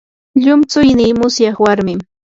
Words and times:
llumtsuynii 0.43 1.17
musyaq 1.19 1.57
warmin. 1.63 1.99